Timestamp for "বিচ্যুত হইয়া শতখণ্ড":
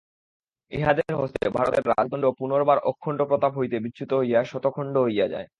3.79-4.95